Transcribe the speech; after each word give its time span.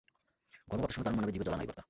গর্ম 0.69 0.81
ভাতের 0.83 0.95
সঙ্গে 0.95 1.05
দারুন 1.07 1.17
মানাবে 1.17 1.33
জিভে 1.33 1.45
জল 1.47 1.53
আনা 1.55 1.63
এই 1.63 1.69
ভর্তা। 1.69 1.79